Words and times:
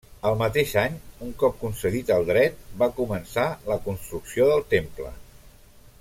Al 0.27 0.35
mateix 0.37 0.71
any, 0.83 0.95
un 1.25 1.33
cop 1.43 1.59
concedit 1.65 2.09
el 2.15 2.25
dret, 2.31 2.57
va 2.83 2.89
començar 3.03 3.45
la 3.73 3.77
construcció 3.87 4.49
del 4.53 4.65
temple. 4.77 5.13